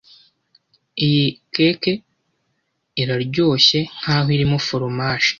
[1.05, 1.93] Iyi cake
[3.01, 5.29] iraryoshye nkaho irimo foromaje.